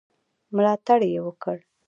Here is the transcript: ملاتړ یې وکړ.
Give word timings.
ملاتړ 0.55 0.99
یې 1.13 1.19
وکړ. 1.25 1.57